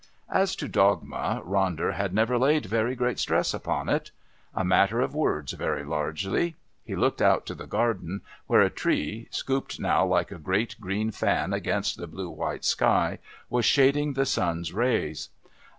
[0.31, 4.09] As to dogma, Ronder had never laid very great stress upon it.
[4.55, 6.55] A matter of words very largely.
[6.83, 11.11] He looked out to the garden, where a tree, scooped now like a great green
[11.11, 15.29] fan against the blue white sky, was shading the sun's rays.